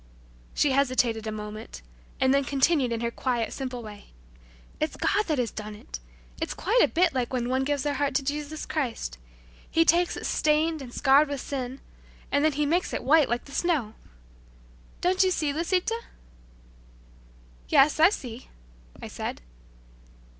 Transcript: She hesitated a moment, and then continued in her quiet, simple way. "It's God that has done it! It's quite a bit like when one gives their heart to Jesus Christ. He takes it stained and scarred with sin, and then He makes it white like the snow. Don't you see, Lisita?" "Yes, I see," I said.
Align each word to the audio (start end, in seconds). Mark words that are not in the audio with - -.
She 0.55 0.71
hesitated 0.71 1.27
a 1.27 1.31
moment, 1.31 1.83
and 2.19 2.33
then 2.33 2.43
continued 2.43 2.91
in 2.91 3.01
her 3.01 3.11
quiet, 3.11 3.53
simple 3.53 3.83
way. 3.83 4.05
"It's 4.79 4.95
God 4.95 5.27
that 5.27 5.37
has 5.37 5.51
done 5.51 5.75
it! 5.75 5.99
It's 6.41 6.55
quite 6.55 6.81
a 6.81 6.87
bit 6.87 7.13
like 7.13 7.31
when 7.31 7.49
one 7.49 7.63
gives 7.63 7.83
their 7.83 7.93
heart 7.93 8.15
to 8.15 8.23
Jesus 8.23 8.65
Christ. 8.65 9.19
He 9.69 9.85
takes 9.85 10.17
it 10.17 10.25
stained 10.25 10.81
and 10.81 10.91
scarred 10.91 11.29
with 11.29 11.39
sin, 11.39 11.81
and 12.31 12.43
then 12.43 12.53
He 12.53 12.65
makes 12.65 12.93
it 12.93 13.03
white 13.03 13.29
like 13.29 13.45
the 13.45 13.51
snow. 13.51 13.93
Don't 15.01 15.21
you 15.23 15.29
see, 15.29 15.53
Lisita?" 15.53 16.01
"Yes, 17.69 17.99
I 17.99 18.09
see," 18.09 18.47
I 18.99 19.07
said. 19.07 19.41